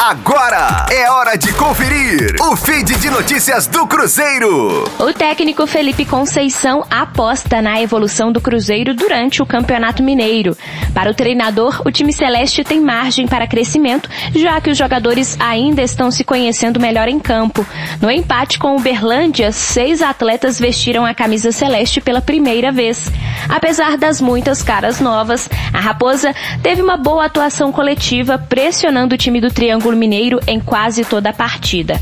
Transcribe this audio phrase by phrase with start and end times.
[0.00, 4.84] Agora é hora de conferir o feed de notícias do Cruzeiro.
[4.96, 10.56] O técnico Felipe Conceição aposta na evolução do Cruzeiro durante o Campeonato Mineiro.
[10.94, 15.82] Para o treinador, o time celeste tem margem para crescimento, já que os jogadores ainda
[15.82, 17.66] estão se conhecendo melhor em campo.
[18.00, 23.10] No empate com o Berlândia, seis atletas vestiram a camisa celeste pela primeira vez.
[23.48, 29.40] Apesar das muitas caras novas, a Raposa teve uma boa atuação coletiva, pressionando o time
[29.40, 32.00] do Triângulo Mineiro em quase toda a partida.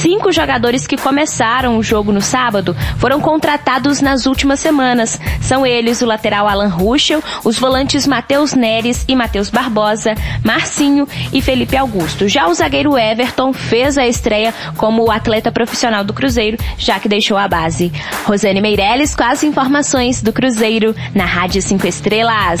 [0.00, 5.20] Cinco jogadores que começaram o jogo no sábado foram contratados nas últimas semanas.
[5.40, 10.14] São eles o lateral Alan Ruschel, os volantes Matheus Neres e Matheus Barbosa,
[10.44, 12.28] Marcinho e Felipe Augusto.
[12.28, 17.08] Já o zagueiro Everton fez a estreia como o atleta profissional do Cruzeiro, já que
[17.08, 17.92] deixou a base.
[18.24, 22.60] Rosane Meirelles com as informações do Cruzeiro na Rádio 5 Estrelas.